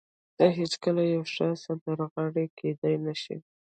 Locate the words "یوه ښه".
1.13-1.47